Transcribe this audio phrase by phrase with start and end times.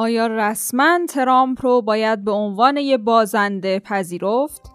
[0.00, 4.70] آیا رسما ترامپ رو باید به عنوان یه بازنده پذیرفت؟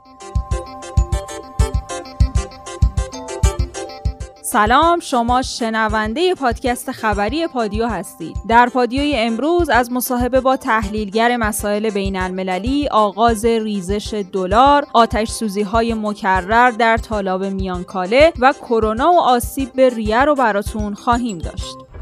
[4.41, 11.90] سلام شما شنونده پادکست خبری پادیو هستید در پادیوی امروز از مصاحبه با تحلیلگر مسائل
[11.90, 19.20] بین المللی آغاز ریزش دلار آتش سوزی های مکرر در طالاب میانکاله و کرونا و
[19.20, 21.93] آسیب به ریه رو براتون خواهیم داشت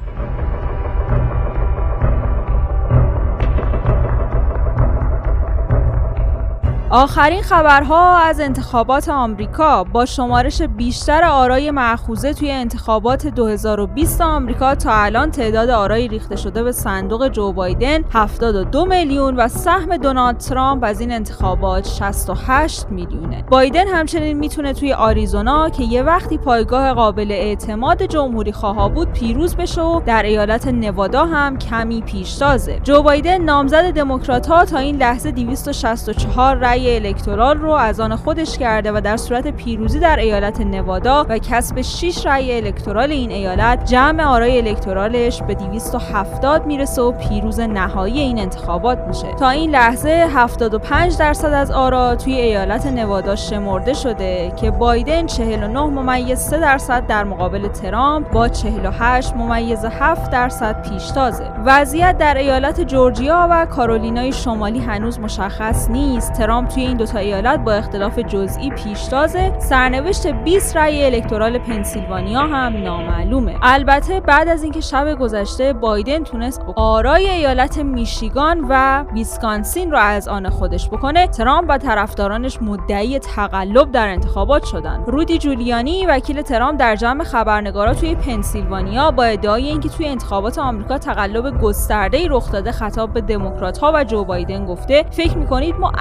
[6.93, 14.91] آخرین خبرها از انتخابات آمریکا با شمارش بیشتر آرای معخوزه توی انتخابات 2020 آمریکا تا
[14.93, 20.83] الان تعداد آرای ریخته شده به صندوق جو بایدن 72 میلیون و سهم دونالد ترامپ
[20.83, 23.43] از این انتخابات 68 میلیونه.
[23.49, 29.55] بایدن همچنین می‌تونه توی آریزونا که یه وقتی پایگاه قابل اعتماد جمهوری خواه بود پیروز
[29.55, 32.79] بشه و در ایالت نوادا هم کمی پیشتازه.
[32.83, 38.15] جو بایدن نامزد دموکرات ها تا این لحظه 264 رأی رأی الکترال رو از آن
[38.15, 43.31] خودش کرده و در صورت پیروزی در ایالت نوادا و کسب 6 رأی الکترال این
[43.31, 49.33] ایالت جمع آرای الکترالش به 270 می‌رسه و پیروز نهایی این انتخابات میشه.
[49.39, 55.79] تا این لحظه 75 درصد از آرا توی ایالت نوادا شمرده شده که بایدن 49
[55.79, 62.81] ممیز 3 درصد در مقابل ترامپ با 48 ممیز 7 درصد پیشتازه وضعیت در ایالت
[62.81, 66.33] جورجیا و کارولینای شمالی هنوز مشخص نیست.
[66.33, 72.83] ترامپ توی این دوتا ایالت با اختلاف جزئی پیشتازه سرنوشت 20 رأی الکترال پنسیلوانیا هم
[72.83, 73.55] نامعلومه.
[73.61, 80.27] البته بعد از اینکه شب گذشته بایدن تونست آرای ایالت میشیگان و ویسکانسین رو از
[80.27, 85.03] آن خودش بکنه ترامپ و طرفدارانش مدعی تقلب در انتخابات شدن.
[85.07, 90.97] رودی جولیانی وکیل ترامپ در جمع خبرنگارا توی پنسیلوانیا با ادعای اینکه توی انتخابات آمریکا
[90.97, 95.91] تقلب گسترده‌ای رخ داده خطاب به دموکرات‌ها و جو بایدن گفته فکر می‌کنید ما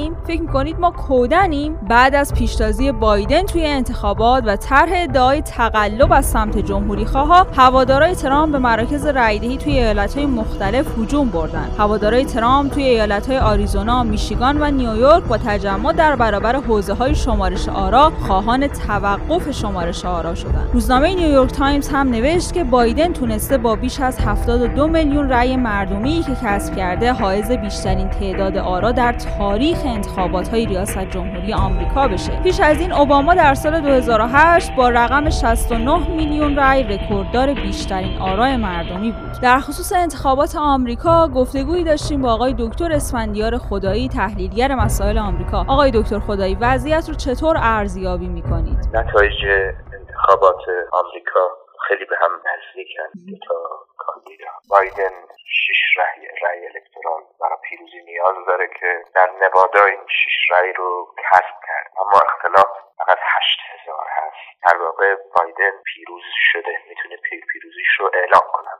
[0.00, 1.74] احمقیم فکر می‌کنید ما کودنیم.
[1.88, 8.14] بعد از پیشتازی بایدن توی انتخابات و طرح ادعای تقلب از سمت جمهوری خواها هوادارای
[8.14, 11.70] ترامپ به مراکز رایدهی توی ایالتهای مختلف هجوم بردن.
[11.78, 17.68] هوادارای ترامپ توی ایالتهای آریزونا میشیگان و نیویورک با تجمع در برابر حوزه های شمارش
[17.68, 23.76] آرا خواهان توقف شمارش آرا شدند روزنامه نیویورک تایمز هم نوشت که بایدن تونسته با
[23.76, 29.78] بیش از 72 میلیون رأی مردمی که کسب کرده حائز بیشترین تعداد آرا در تاریخ
[29.90, 32.42] انتخابات های ریاست جمهوری آمریکا بشه.
[32.42, 38.56] پیش از این اوباما در سال 2008 با رقم 69 میلیون رأی رکورددار بیشترین آرای
[38.56, 39.40] مردمی بود.
[39.42, 45.64] در خصوص انتخابات آمریکا گفتگویی داشتیم با آقای دکتر اسفندیار خدایی تحلیلگر مسائل آمریکا.
[45.68, 49.38] آقای دکتر خدایی وضعیت رو چطور ارزیابی می‌کنید؟ نتایج
[50.00, 50.62] انتخابات
[50.92, 51.40] آمریکا
[51.88, 53.38] خیلی به هم نزدیکن.
[53.48, 53.54] تا
[54.70, 60.72] بایدن شش رأی رأی الکترال برای پیروزی نیاز داره که در نوادا این شش رأی
[60.72, 61.92] رو کسب کرد.
[61.98, 64.72] اما اختلاف فقط هشت هزار هست.
[64.72, 66.22] در واقع بایدن پیروز
[66.52, 66.82] شده.
[66.88, 68.70] می‌تونه پیر پیروزیش رو اعلام کنن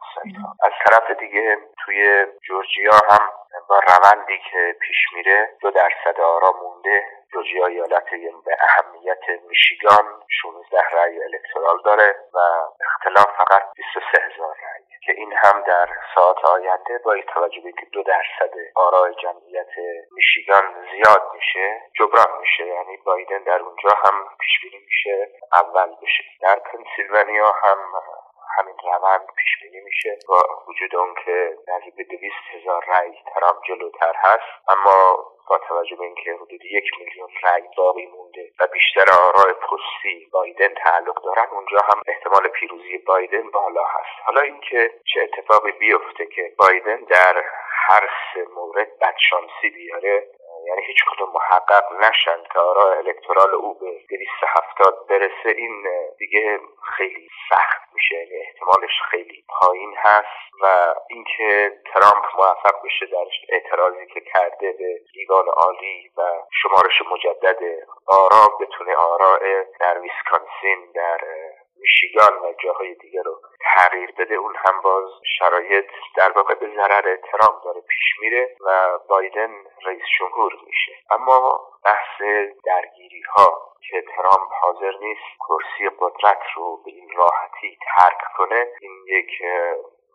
[0.62, 3.30] از طرف دیگه توی جورجیا هم
[3.68, 7.04] با روندی که پیش میره دو درصد آرا مونده.
[7.32, 8.10] جورجیا ایالت
[8.44, 12.38] به اهمیت میشیگان 16 رأی الکترال داره و
[12.80, 14.89] اختلاف فقط 23 هزار رأی.
[15.06, 19.72] که این هم در ساعت آینده با توجه به که دو درصد آرای جمعیت
[20.10, 22.66] میشیگان زیاد میشه جبران میشه.
[22.66, 26.24] یعنی بایدن در اونجا هم پیش بینی میشه اول بشه.
[26.40, 27.78] در پنسیلوانیا هم
[28.58, 30.18] همین روند پیش بینی میشه.
[30.28, 30.38] با
[30.68, 34.68] وجود اون که نزدیک به دویست هزار رأی ترام جلوتر هست.
[34.68, 40.28] اما با توجه به اینکه حدود یک میلیون رأی باقی مونده و بیشتر آرای پستی
[40.32, 44.26] بایدن تعلق دارن اونجا هم احتمال پیروزی بایدن بالا هست.
[44.26, 47.44] حالا اینکه چه اتفاقی بیفته که بایدن در
[47.88, 50.26] هر سه مورد بدشانسی بیاره
[50.66, 55.86] یعنی هیچ کدوم محقق نشن که آرا الکترال او به 270 برسه این
[56.18, 56.60] دیگه
[56.96, 58.14] خیلی سخت میشه.
[58.14, 65.00] یعنی احتمالش خیلی پایین هست و اینکه ترامپ موفق بشه در اعتراضی که کرده به
[65.12, 66.22] دیوان عالی و
[66.62, 67.58] شمارش مجدد
[68.06, 71.20] آرا بتونه آراء در ویسکانسین در
[71.80, 73.40] میشیگان و جاهای دیگه رو
[73.74, 74.34] تغییر بده.
[74.34, 75.86] اون هم باز شرایط
[76.16, 79.50] در واقع به ضرر ترامپ داره پیش میره و بایدن
[79.86, 80.92] رئیس جمهور میشه.
[81.10, 82.22] اما بحث
[82.64, 89.04] درگیری ها که ترامپ حاضر نیست کرسی قدرت رو به این راحتی ترک کنه این
[89.06, 89.42] یک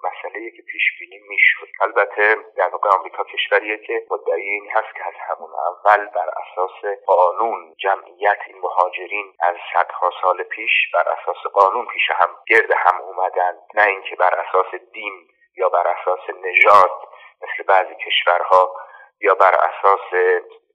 [0.03, 1.67] مسئله که پیش بینی می‌شد.
[1.81, 6.99] البته در واقع آمریکا کشوریه که مدعی این هست که از همون اول بر اساس
[7.05, 13.01] قانون جمعیت این مهاجرین از صدها سال پیش بر اساس قانون پیش هم گرد هم
[13.01, 13.57] اومدن.
[13.73, 16.91] نه اینکه بر اساس دین یا بر اساس نژاد
[17.41, 18.75] مثل بعضی کشورها
[19.21, 20.13] یا بر اساس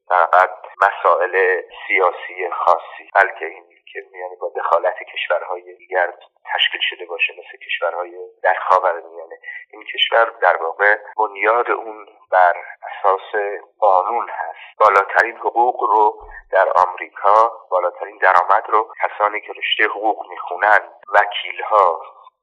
[0.09, 0.60] فقط
[1.01, 6.13] مسائل سیاسی خاصی بلکه این که یعنی با دخالت کشورهای دیگر
[6.55, 9.39] تشکیل شده باشه مثل کشورهای در خاورمیانه
[9.73, 14.79] این کشور در واقع بنیاد اون بر اساس قانون هست.
[14.79, 20.81] بالاترین حقوق رو در آمریکا بالاترین درآمد رو کسانی که رشته حقوق می‌خونن
[21.15, 21.63] وکیل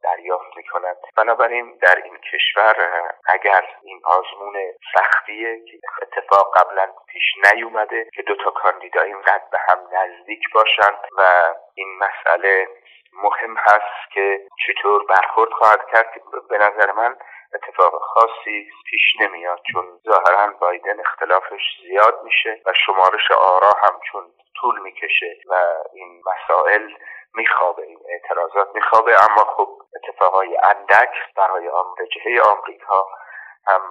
[0.03, 0.97] دریافت می‌کنند.
[1.17, 2.75] بنابراین در این کشور
[3.25, 4.55] اگر این آزمون
[4.95, 7.23] سختیه که اتفاق قبلا پیش
[7.53, 12.67] نیومده که دو تا کاندیدا اینقدر به هم نزدیک باشند و این مسئله
[13.13, 16.11] مهم هست که چطور برخورد خواهد کرد
[16.49, 17.15] به نظر من
[17.53, 24.23] اتفاق خاصی پیش نمیاد چون ظاهرا بایدن اختلافش زیاد میشه و شمارش آرا هم چون
[24.61, 25.55] طول می‌کشه و
[25.93, 26.89] این مسائل
[27.37, 29.11] میخوابه این اعتراضات میخوابه.
[29.11, 31.69] اما خب اتفاقای اندک برای
[32.13, 33.05] جهه آمریکا
[33.67, 33.81] هم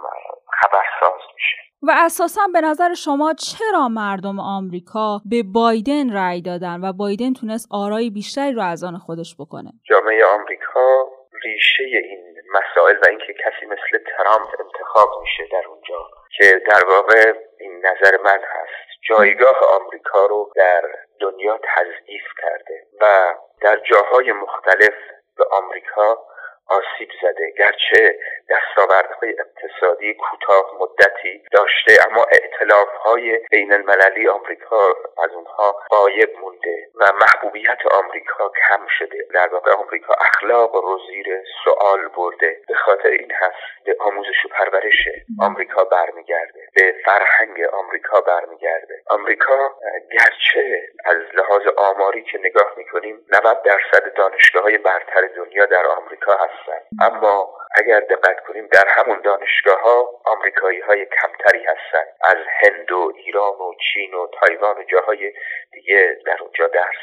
[0.61, 1.57] خبرساز میشه.
[1.83, 7.69] و اساسا به نظر شما چرا مردم آمریکا به بایدن رأی دادن و بایدن تونست
[7.71, 11.09] آرای بیشتری رو از آن خودش بکنه؟ جامعه آمریکا
[11.45, 15.99] ریشه این مسائل و اینکه کسی مثل ترامپ انتخاب میشه در اونجا
[16.37, 18.87] که در واقع این نظر من هست.
[19.09, 20.83] جایگاه آمریکا رو در
[21.21, 24.95] دنیا تضعیف کرده و در جاهای مختلف
[25.37, 26.27] به آمریکا
[26.69, 27.51] آسیب زده.
[27.59, 28.19] گرچه
[28.51, 36.89] دستاوردهای اقتصادی کوتاه مدتی داشته اما اعتلاف های بین المللی آمریکا از اونها غایب مونده
[36.95, 39.19] و محبوبیت آمریکا کم شده.
[39.35, 41.27] در واقع آمریکا اخلاق رو زیر
[41.65, 42.61] سوال برده.
[42.69, 45.09] به خاطر این هست به آموزش و پرورش
[45.41, 46.61] آمریکا برمیگرده.
[46.75, 49.03] به فرهنگ آمریکا برمیگرده.
[49.07, 49.75] آمریکا
[50.13, 56.35] گرچه از لحاظ آماری که نگاه می‌کنیم 90 درصد دانشگاه های برتر دنیا در آمریکا
[56.57, 56.83] هستند.
[57.03, 62.07] اما اگر دقت کنیم در همون دانشگاه ها آمریکایی های کمتری هستند.
[62.25, 65.33] از هند و ایران و چین و تایوان و جاهای
[65.73, 66.97] دیگه در اونجا درس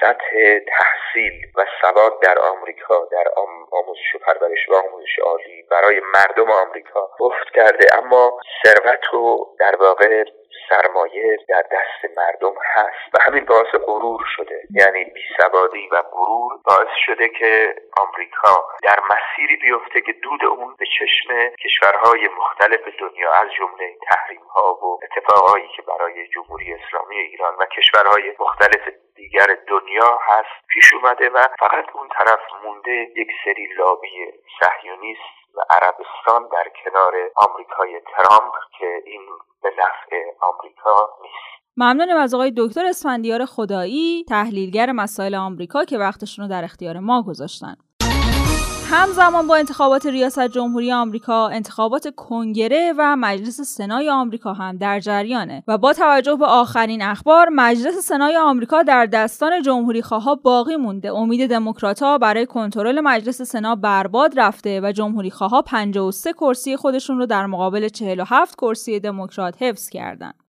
[0.00, 3.24] سطح تحصیل و سواد در آمریکا در
[3.72, 7.98] آموزش و پرورش و آموزش عالی برای مردم آمریکا افت کرده.
[7.98, 10.24] اما ثروت و در واقع
[10.68, 14.62] سرمایه در دست مردم هست و همین باعث غرور شده.
[14.70, 20.86] یعنی بیسوادی و غرور باعث شده که آمریکا در مسیری بیفته که دود اون به
[20.98, 27.54] چشم کشورهای مختلف دنیا از جمله تحریم ها و اتفاقهایی که برای جمهوری اسلامی ایران
[27.60, 28.88] و کشورهای مختلف
[29.18, 34.16] دیگر دنیا هست پیش اومده و فقط اون طرف مونده یک سری لابی
[34.60, 39.22] صهیونیست و عربستان در کنار آمریکای ترامپ که این
[39.62, 41.58] به نفع آمریکا نیست.
[41.76, 47.22] ممنونم از آقای دکتر اسفندیار خدایی تحلیلگر مسائل آمریکا که وقتشون رو در اختیار ما
[47.22, 47.76] گذاشتن.
[48.90, 55.62] همزمان با انتخابات ریاست جمهوری آمریکا انتخابات کنگره و مجلس سنای آمریکا هم در جریانه
[55.68, 61.12] و با توجه به آخرین اخبار مجلس سنای آمریکا در دستان جمهوری خواه باقی مونده
[61.12, 67.26] امید دموکراتها برای کنترل مجلس سنا برباد رفته و جمهوری خواه 53 کرسی خودشون رو
[67.26, 70.47] در مقابل 47 کرسی دموکرات حفظ کردند.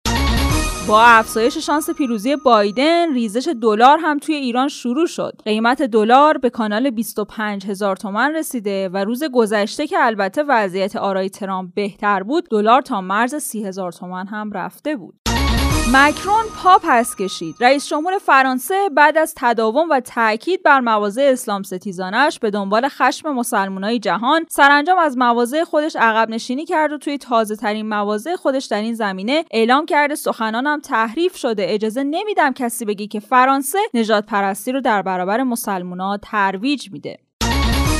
[0.89, 5.41] با افزایش شانس پیروزی بایدن ریزش دلار هم توی ایران شروع شد.
[5.45, 11.29] قیمت دلار به کانال 25 هزار تومن رسیده و روز گذشته که البته وضعیت آرای
[11.29, 15.18] ترامپ بهتر بود دلار تا مرز 30 هزار تومن هم رفته بود.
[15.93, 17.55] مکرون پا پس کشید.
[17.59, 23.29] رئیس جمهور فرانسه بعد از تداوم و تاکید بر مواضع اسلام ستیزانش به دنبال خشم
[23.33, 28.65] مسلمانای جهان سرانجام از مواضع خودش عقب نشینی کرد و توی تازه ترین مواضع خودش
[28.65, 31.65] در این زمینه اعلام کرده سخنانم تحریف شده.
[31.69, 37.28] اجازه نمیدم کسی بگی که فرانسه نجات پرستی رو در برابر مسلمونا ترویج میده.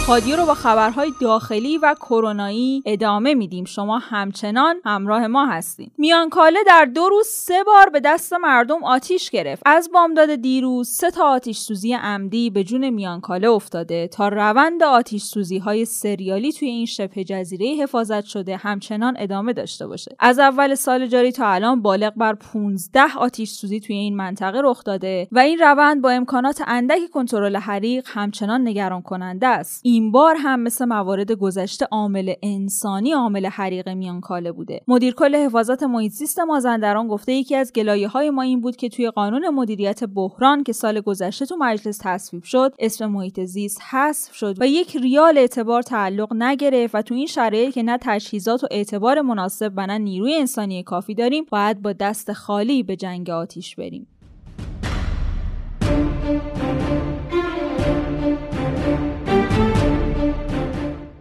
[0.10, 3.66] پادیو رو با خبرهای داخلی و کرونایی ادامه میدیم.
[3.66, 5.92] شما همچنان همراه ما هستید.
[5.98, 9.64] میانکاله در دو روز سه بار به دست مردم آتیش گرفت.
[9.66, 14.08] از بامداد دیروز سه تا آتیش سوزی عمدی به جون میانکاله افتاده.
[14.08, 19.88] تا روند آتیش سوزی های سریالی توی این شبه جزیره حفاظت شده همچنان ادامه داشته
[19.88, 20.16] باشه.
[20.20, 24.84] از اول سال جاری تا الان بالغ بر 15 آتیش سوزی توی این منطقه رخ
[24.84, 29.82] داده و این روند با امکانات اندکی کنترل حریق همچنان نگران کننده است.
[30.00, 34.82] این بار هم مثل موارد گذشته عامل انسانی عامل حریق میانکاله بوده.
[34.88, 38.90] مدیر کل حفاظت محیط زیست مازندران گفته یکی از گلایه های ما این بود که
[38.90, 44.34] توی قانون مدیریت بحران که سال گذشته تو مجلس تصویب شد اسم محیط زیست حذف
[44.34, 48.68] شد و یک ریال اعتبار تعلق نگرفت و تو این شرایط که نه تجهیزات و
[48.72, 53.76] اعتبار مناسب و نه نیروی انسانی کافی داریم باید با دست خالی به جنگ آتیش
[53.76, 54.08] بریم.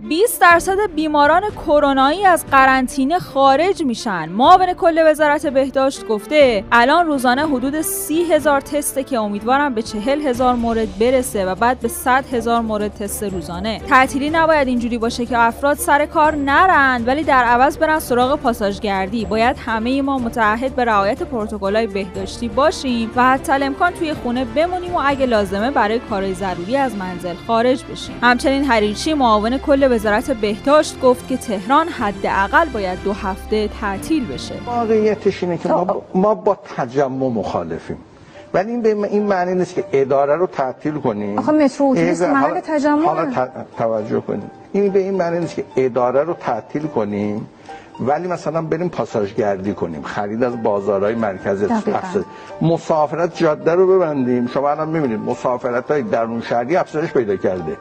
[0.08, 4.28] 20 درصد بیماران کرونایی از قرنطینه خارج میشن.
[4.28, 10.20] معاون کل وزارت بهداشت گفته الان روزانه حدود 30 هزار تسته که امیدوارم به 40
[10.20, 13.80] هزار مورد برسه و بعد به 100 هزار مورد تست روزانه.
[13.88, 19.24] تعطیلی نباید اینجوری باشه که افراد سر کار نرند ولی در عوض برن سراغ پاساژگردی.
[19.24, 24.94] باید همه ما متعهد به رعایت پروتکل‌های بهداشتی باشیم و حتی امکان توی خونه بمونیم
[24.94, 28.18] و اگه لازمه برای کارهای ضروری از منزل خارج بشیم.
[28.22, 29.98] همچنین حریرچی معاون کل وزارت
[30.40, 34.54] بهداشت گفت که تهران حداقل باید دو هفته تعطیل بشه.
[34.66, 37.96] واقعیتش اینه که ما, ما با تجمع مخالفیم.
[38.54, 41.38] ولی این به این معنی نیست که اداره رو تعطیل کنیم.
[41.38, 43.04] آخه مترو اتوبوس محل تجمع.
[43.04, 43.48] حالا
[43.78, 44.50] توجه کنیم.
[44.72, 47.48] این به این معنی نیست که اداره رو تعطیل کنیم
[48.00, 50.02] ولی مثلا بریم پاساژگردی کنیم.
[50.02, 52.24] خرید از بازارهای مرکزی افزایش.
[52.62, 54.46] مسافرت جاده رو ببندیم.
[54.46, 57.76] شما الان می‌بینید مسافرت های درون شهری افزایش پیدا کرده.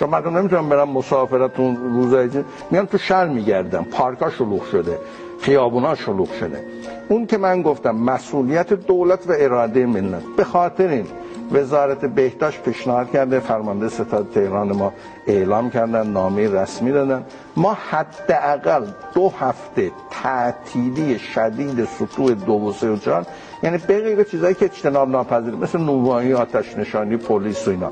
[0.00, 2.28] چون مردم نمی‌تونن برن مسافرتون روزای
[2.70, 3.82] میان تو شهر میگردن.
[3.82, 4.98] پارکا شلوغ شده.
[5.40, 6.64] خیابونا شلوغ شده.
[7.08, 11.06] اون که من گفتم مسئولیت دولت و اراده ملت به خاطر این
[11.52, 14.92] وزارت بهداشت پیشنهاد کرده فرمانده ستاد تهران ما
[15.26, 17.24] اعلام کردن نامه رسمی دادن.
[17.56, 23.26] ما حداقل دو هفته تعطیلی شدید سطوح دو و سه و چهار
[23.62, 27.90] یعنی به غیر چیزایی که اجتناب ناپذیر مثل نوایی آتش نشانی پلیس و اینا.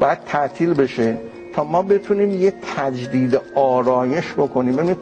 [0.00, 1.18] باید تعطیل بشه.
[1.56, 4.96] تا ما بتونیم یه تجدید آرایش بکنیم.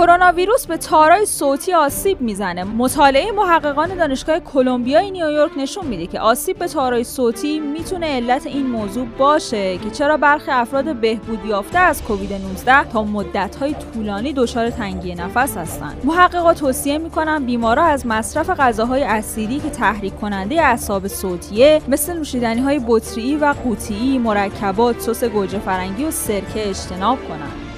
[0.00, 2.64] کرونا ویروس به تارای صوتی آسیب می‌زنه.
[2.64, 8.66] مطالعه محققان دانشگاه کلمبیای نیویورک نشون میده که آسیب به تارای صوتی می‌تونه علت این
[8.66, 14.70] موضوع باشه که چرا برخی افراد بهبود یافته از کووید 19 تا مدت‌های طولانی دچار
[14.70, 16.02] تنگی نفس هستند.
[16.04, 22.60] محققا توصیه می‌کنن بیمارا از مصرف غذاهای اسیدی که تحریک کننده اعصاب صوتیه مثل نوشیدنی
[22.60, 27.69] های بطری و قوطی مرکبات سس گوجه فرنگی و سرکه اجتناب کنند.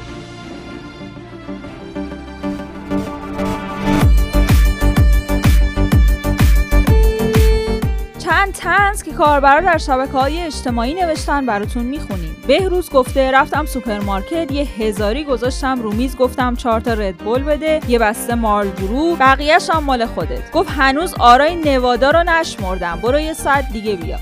[8.62, 12.36] طنزی که کاربرا در شبکه های اجتماعی نوشتن براتون می‌خونیم.
[12.46, 17.98] بهروز گفته رفتم سوپرمارکت یه هزاری گذاشتم رو میز گفتم چهار تا ردبول بده یه
[17.98, 20.50] بسته مارلبورو بقیهش هم مال خودت.
[20.50, 24.18] گفت هنوز آرای نوادا رو نشمردم برو یه ساعت دیگه بیا.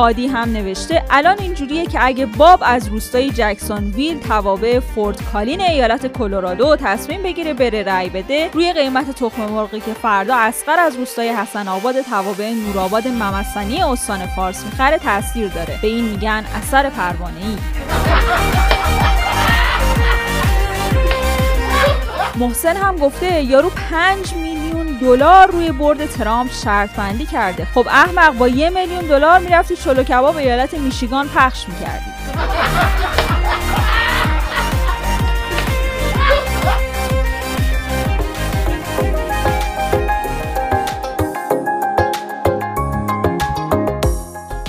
[0.00, 5.60] هادی هم نوشته الان اینجوریه که اگه باب از روستای جکسون ویل توابع فورت کالین
[5.60, 10.96] ایالت کلرادو تصمیم بگیره بره رأی بده روی قیمت تخم مرغی که فردا اسقر از
[10.96, 15.78] روستای حسن آباد توابع نورآباد ممسنی استان فارس می‌خره تاثیر داره.
[15.82, 17.56] به این میگن اثر پروانه ای
[22.36, 24.49] محسن هم گفته یارو 5 میلیون
[25.00, 27.64] دلار روی برد ترامپ شرط بندی کرده.
[27.64, 32.09] خب احمق با یه میلیون دلار می‌رفتی چلو کباب ایالت میشیگان پخش می‌کردی.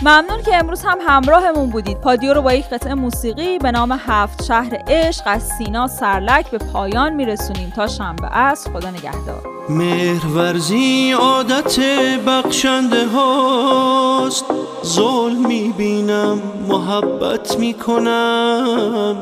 [0.03, 2.01] ممنون که امروز هم همراهمون بودید.
[2.01, 6.57] پادیو رو با یک قطعه موسیقی به نام هفت شهر عشق از سینا سرلک به
[6.57, 7.73] پایان میرسونیم.
[7.75, 9.41] تا شنبه عصر خدا نگهدار.
[9.69, 11.79] مهرورزی عادت
[12.27, 14.45] بخشنده هاست.
[14.85, 19.17] ظلم می‌بینم محبت می‌کنم.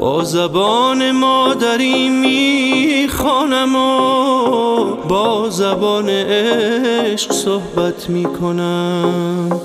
[0.00, 9.60] با زبان مادری می‌خوانم و با زبان عشق صحبت می‌کنم.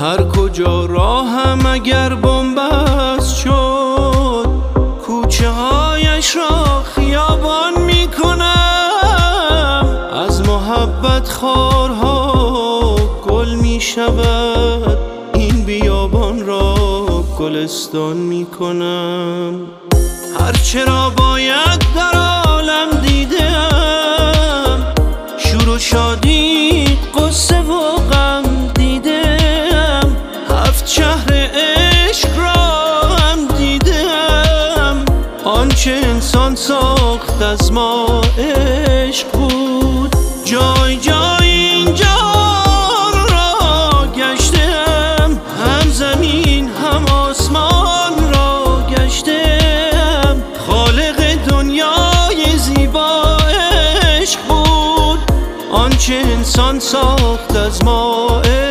[0.00, 4.46] هر کجا راهم اگر بنبست شد
[5.06, 9.00] کوچه هایش را خیابان می‌کنم.
[10.26, 12.96] از محبت خارها
[13.28, 14.98] گل می شود
[15.34, 16.74] این بیابان را
[17.38, 19.60] گلستان می‌کنم.
[20.40, 21.95] هر چرا باید
[37.60, 40.16] از ما عشق بود.
[40.44, 42.16] جای جای اینجا
[43.30, 45.40] را گشتم.
[45.64, 50.42] هم زمین هم آسمان را گشتم.
[50.66, 53.36] خالق دنیای زیبا
[54.02, 55.18] عشق بود.
[55.72, 58.65] آنچه انسان ساخت از ما کند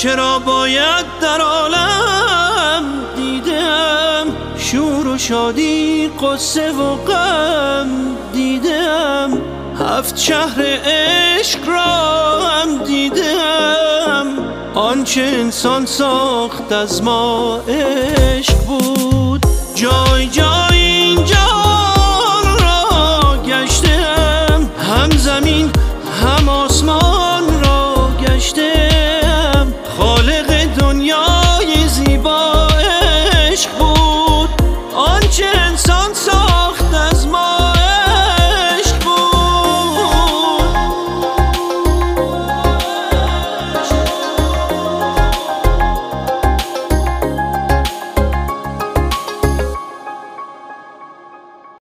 [0.00, 2.84] هرچرا باید در عالم
[3.16, 4.26] دیدم
[4.56, 7.88] شور و شادی قصه و غم
[8.32, 9.38] دیدم.
[9.78, 14.26] هفت شهر عشق را هم دیدم.
[14.74, 19.46] آنچه انسان ساخت از ما عشق بود.
[19.74, 21.16] جای جای